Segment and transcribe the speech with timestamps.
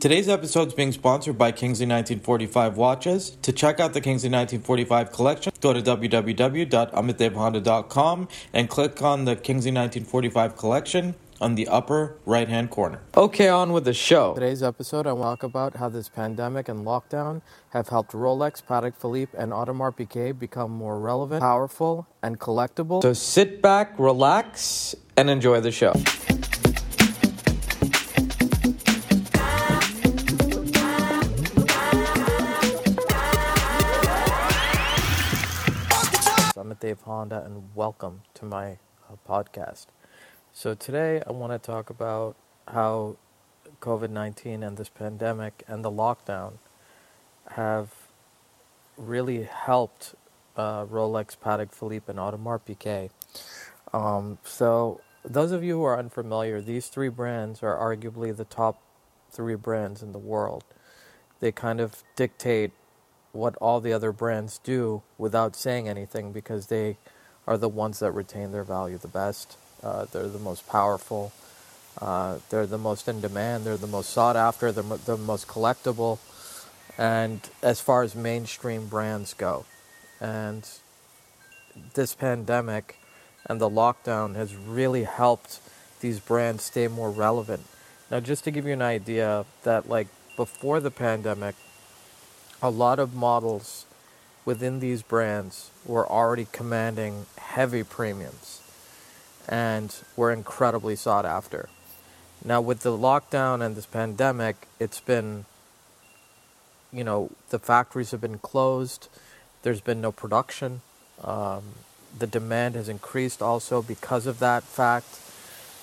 [0.00, 3.30] Today's episode is being sponsored by Kingsley 1945 Watches.
[3.42, 9.72] To check out the Kingsley 1945 collection, go to www.amitdevhonda.com and click on the Kingsley
[9.72, 13.00] 1945 collection on the upper right hand corner.
[13.16, 14.34] Okay, on with the show.
[14.34, 18.62] Today's episode, I want to talk about how this pandemic and lockdown have helped Rolex,
[18.62, 23.02] Patek Philippe, and Audemars Piguet become more relevant, powerful, and collectible.
[23.02, 25.92] So sit back, relax, and enjoy the show.
[36.88, 38.78] Dave Honda, and welcome to my
[39.10, 39.88] uh, podcast.
[40.54, 42.34] So, today I want to talk about
[42.66, 43.18] how
[43.82, 46.54] COVID 19 and this pandemic and the lockdown
[47.50, 47.90] have
[48.96, 50.14] really helped
[50.56, 53.10] uh, Rolex, Patek Philippe, and Audemars Piguet.
[53.92, 58.80] Um, so, those of you who are unfamiliar, these three brands are arguably the top
[59.30, 60.64] three brands in the world.
[61.40, 62.72] They kind of dictate
[63.38, 66.96] what all the other brands do without saying anything because they
[67.46, 69.56] are the ones that retain their value the best.
[69.82, 71.32] Uh, they're the most powerful.
[72.00, 73.64] Uh, they're the most in demand.
[73.64, 74.72] They're the most sought after.
[74.72, 76.18] They're the most collectible.
[76.98, 79.64] And as far as mainstream brands go,
[80.20, 80.68] and
[81.94, 82.96] this pandemic
[83.46, 85.60] and the lockdown has really helped
[86.00, 87.62] these brands stay more relevant.
[88.10, 91.54] Now, just to give you an idea, that like before the pandemic,
[92.62, 93.86] a lot of models
[94.44, 98.60] within these brands were already commanding heavy premiums
[99.48, 101.68] and were incredibly sought after.
[102.44, 105.44] Now, with the lockdown and this pandemic, it's been,
[106.92, 109.08] you know, the factories have been closed,
[109.62, 110.82] there's been no production.
[111.22, 111.62] Um,
[112.16, 115.20] the demand has increased also because of that fact.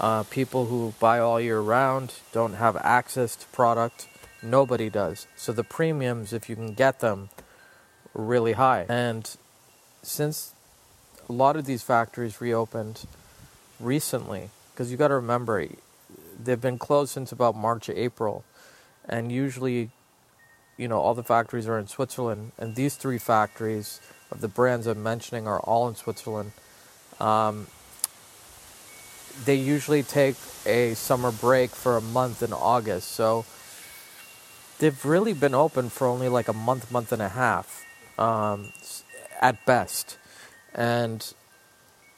[0.00, 4.08] Uh, people who buy all year round don't have access to product.
[4.42, 5.26] Nobody does.
[5.36, 7.30] So the premiums, if you can get them,
[8.14, 8.86] are really high.
[8.88, 9.30] And
[10.02, 10.54] since
[11.28, 13.06] a lot of these factories reopened,
[13.78, 15.66] recently, because you got to remember,
[16.42, 18.44] they've been closed since about March or April,
[19.08, 19.90] and usually,
[20.76, 24.00] you know, all the factories are in Switzerland, and these three factories
[24.30, 26.52] of the brands I'm mentioning are all in Switzerland.
[27.20, 27.66] Um,
[29.44, 30.36] they usually take
[30.66, 33.44] a summer break for a month in August, so
[34.82, 37.84] they've really been open for only like a month, month and a half,
[38.18, 38.72] um,
[39.40, 40.18] at best,
[40.74, 41.34] and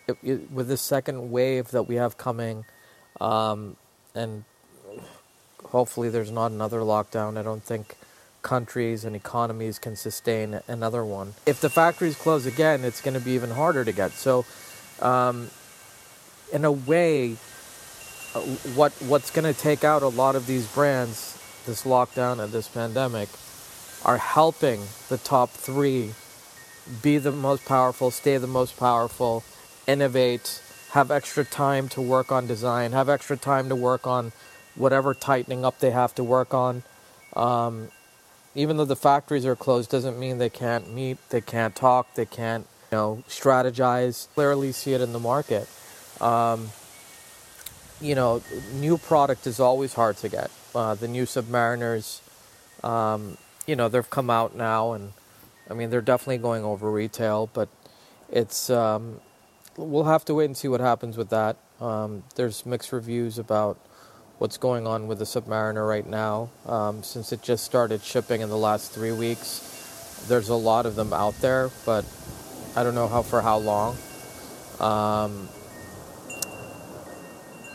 [0.09, 2.65] it, it, with the second wave that we have coming,
[3.21, 3.77] um,
[4.15, 4.45] and
[5.63, 7.37] hopefully there's not another lockdown.
[7.37, 7.97] I don't think
[8.41, 11.35] countries and economies can sustain another one.
[11.45, 14.13] If the factories close again, it's going to be even harder to get.
[14.13, 14.47] So,
[15.01, 15.51] um,
[16.51, 17.37] in a way,
[18.35, 18.41] uh,
[18.75, 22.69] what what's going to take out a lot of these brands, this lockdown and this
[22.69, 23.29] pandemic,
[24.05, 26.13] are helping the top three
[27.03, 29.43] be the most powerful, stay the most powerful,
[29.87, 30.61] innovate,
[30.91, 34.33] have extra time to work on design, have extra time to work on
[34.75, 36.83] whatever tightening up they have to work on.
[37.35, 37.89] Um,
[38.55, 42.27] even though the factories are closed, doesn't mean they can't meet, they can't talk, they
[42.27, 44.29] can't, you know, strategize.
[44.35, 45.69] Clearly, see it in the market.
[46.21, 46.71] Um,
[48.01, 48.43] you know,
[48.75, 50.51] new product is always hard to get.
[50.75, 52.21] Uh, the new Submariners,
[52.85, 55.13] um, you know, they've come out now, and
[55.71, 57.69] I mean, they're definitely going over retail, but
[58.31, 59.21] it's um,
[59.77, 61.57] we'll have to wait and see what happens with that.
[61.81, 63.79] Um, there's mixed reviews about
[64.39, 66.51] what's going on with the Submariner right now.
[66.67, 70.97] Um, since it just started shipping in the last three weeks, there's a lot of
[70.97, 72.05] them out there, but
[72.77, 73.97] I don't know how for how long.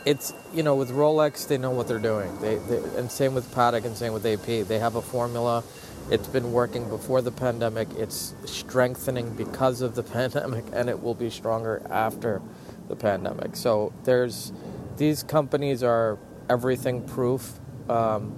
[0.04, 2.38] It's you know with Rolex they know what they're doing.
[2.40, 4.66] They, they and same with Patek and same with AP.
[4.66, 5.62] They have a formula
[6.10, 7.88] it's been working before the pandemic.
[7.96, 12.42] It's strengthening because of the pandemic, and it will be stronger after
[12.88, 13.54] the pandemic.
[13.54, 14.52] So there's
[14.96, 16.18] these companies are
[16.48, 17.58] everything proof,
[17.88, 18.34] um,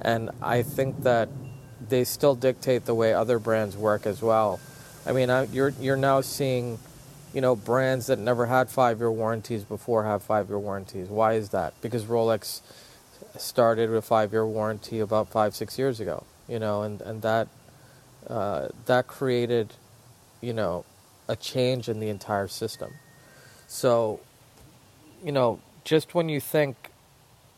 [0.00, 1.28] and I think that
[1.88, 4.58] they still dictate the way other brands work as well.
[5.04, 6.78] I mean, I, you're you're now seeing,
[7.32, 11.08] you know, brands that never had five year warranties before have five year warranties.
[11.08, 11.74] Why is that?
[11.80, 12.60] Because Rolex
[13.36, 17.48] started with five year warranty about five six years ago you know, and and that
[18.26, 19.72] uh, that created,
[20.40, 20.84] you know,
[21.28, 22.92] a change in the entire system.
[23.68, 24.20] So,
[25.24, 26.90] you know, just when you think,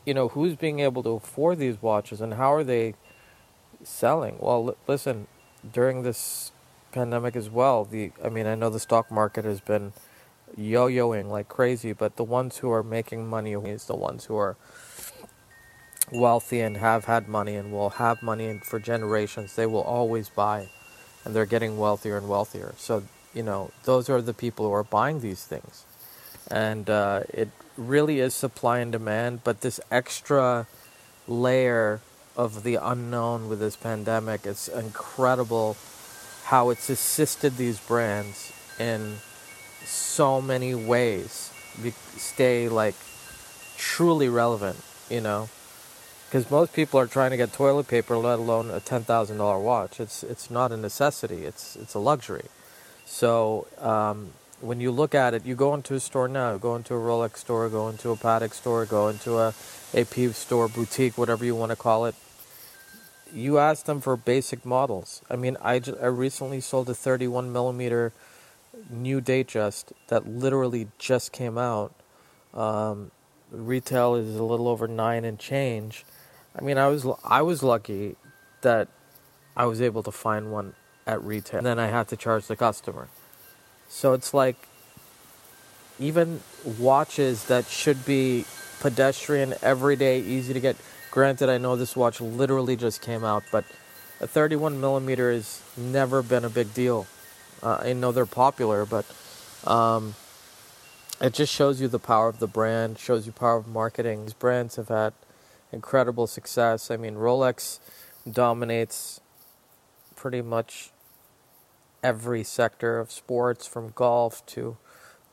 [0.05, 2.95] you know, who's being able to afford these watches and how are they
[3.83, 4.37] selling?
[4.39, 5.27] Well, l- listen,
[5.73, 6.53] during this
[6.93, 9.93] pandemic as well, the I mean, I know the stock market has been
[10.57, 14.57] yo-yoing like crazy, but the ones who are making money is the ones who are
[16.13, 20.29] wealthy and have had money and will have money and for generations, they will always
[20.29, 20.69] buy,
[21.25, 22.75] and they're getting wealthier and wealthier.
[22.77, 23.05] So
[23.35, 25.85] you know, those are the people who are buying these things,
[26.51, 29.43] and uh, it really is supply and demand.
[29.43, 30.67] But this extra
[31.27, 32.01] layer
[32.37, 35.77] of the unknown with this pandemic, it's incredible
[36.45, 39.17] how it's assisted these brands in
[39.85, 41.53] so many ways
[41.83, 42.95] be- stay like
[43.77, 44.79] truly relevant,
[45.11, 45.49] you know.
[46.27, 49.59] Because most people are trying to get toilet paper, let alone a ten thousand dollar
[49.59, 50.01] watch.
[50.01, 51.45] It's it's not a necessity.
[51.45, 52.47] It's it's a luxury.
[53.05, 54.31] So um,
[54.61, 57.39] when you look at it, you go into a store now, go into a Rolex
[57.39, 59.55] store, go into a Patek store, go into a
[59.95, 62.15] AP store, boutique, whatever you want to call it.
[63.33, 65.23] You ask them for basic models.
[65.31, 68.13] I mean, I, I recently sold a 31 millimeter
[68.91, 71.95] new Datejust that literally just came out.
[72.53, 73.11] Um,
[73.51, 76.05] retail is a little over nine and change.
[76.57, 78.17] I mean, I was I was lucky
[78.61, 78.89] that
[79.57, 80.75] I was able to find one
[81.07, 81.59] at retail.
[81.59, 83.09] And then I had to charge the customer.
[83.89, 84.57] So it's like
[85.99, 86.41] even
[86.79, 88.45] watches that should be
[88.81, 90.77] pedestrian, everyday, easy to get.
[91.13, 93.67] Granted, I know this watch literally just came out, but
[94.19, 97.07] a 31 millimeter has never been a big deal.
[97.63, 99.05] Uh, I know they're popular, but
[99.67, 100.15] um,
[101.21, 104.25] it just shows you the power of the brand, shows you power of marketing.
[104.25, 105.13] These brands have had
[105.71, 106.91] incredible success.
[106.91, 107.79] I mean, Rolex
[108.31, 109.21] dominates
[110.17, 110.93] pretty much
[112.03, 114.79] every sector of sports from golf to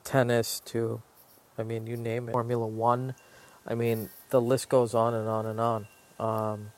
[0.04, 1.02] tennis to
[1.58, 3.16] I mean you name it Formula 1
[3.68, 5.88] I mean the list goes on and on and on
[6.20, 6.72] um,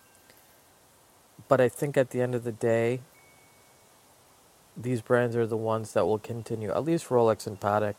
[1.48, 3.02] but I think at the end of the day
[4.78, 7.96] these brands are the ones that will continue at least Rolex and Patek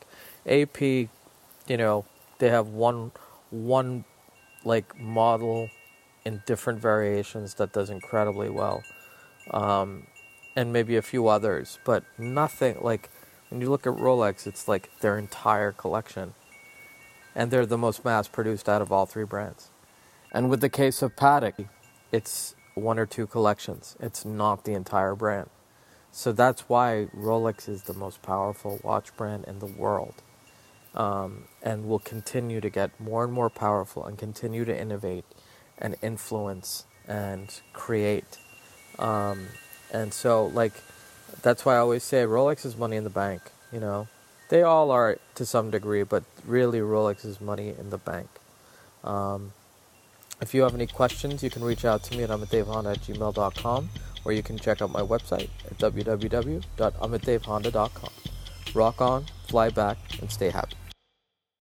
[0.46, 2.04] AP you know
[2.38, 3.12] they have one
[3.50, 4.04] one
[4.64, 5.68] like model
[6.24, 8.82] in different variations that does incredibly well.
[9.50, 10.06] Um,
[10.54, 13.08] and maybe a few others, but nothing like
[13.48, 16.34] when you look at Rolex, it's like their entire collection.
[17.34, 19.70] And they're the most mass produced out of all three brands.
[20.32, 21.68] And with the case of Patek,
[22.10, 25.50] it's one or two collections, it's not the entire brand.
[26.10, 30.14] So that's why Rolex is the most powerful watch brand in the world.
[30.94, 35.24] Um, and will continue to get more and more powerful and continue to innovate
[35.78, 38.38] and influence and create.
[38.98, 39.46] Um,
[39.90, 40.74] and so, like,
[41.40, 43.40] that's why I always say Rolex is money in the bank.
[43.72, 44.08] You know,
[44.52, 48.28] they all are to some degree, but really Rolex is money in the bank.
[49.02, 49.54] Um,
[50.42, 53.88] if you have any questions, you can reach out to me at amitdavehonda at gmail.com
[54.26, 58.10] or you can check out my website at www.amitdavehonda.com.
[58.74, 60.76] Rock on, fly back, and stay happy.